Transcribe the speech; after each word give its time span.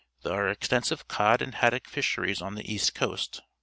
There 0.23 0.33
are 0.33 0.47
extensive 0.49 1.07
cod 1.07 1.43
and 1.43 1.53
haddock 1.53 1.87
fisheries 1.87 2.41
on 2.41 2.55
the 2.55 2.67
east 2.73 2.95
coast. 2.95 3.41